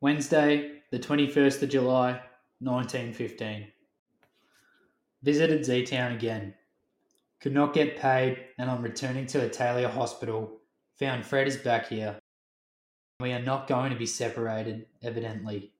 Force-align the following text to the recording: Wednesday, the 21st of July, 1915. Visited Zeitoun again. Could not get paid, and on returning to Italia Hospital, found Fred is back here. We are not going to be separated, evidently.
Wednesday, 0.00 0.82
the 0.92 0.98
21st 0.98 1.64
of 1.64 1.70
July, 1.70 2.20
1915. 2.60 3.66
Visited 5.24 5.62
Zeitoun 5.62 6.14
again. 6.14 6.54
Could 7.40 7.52
not 7.52 7.74
get 7.74 7.98
paid, 7.98 8.44
and 8.58 8.70
on 8.70 8.80
returning 8.80 9.26
to 9.26 9.40
Italia 9.40 9.88
Hospital, 9.88 10.60
found 11.00 11.26
Fred 11.26 11.48
is 11.48 11.56
back 11.56 11.88
here. 11.88 12.16
We 13.18 13.32
are 13.32 13.42
not 13.42 13.66
going 13.66 13.90
to 13.90 13.98
be 13.98 14.06
separated, 14.06 14.86
evidently. 15.02 15.72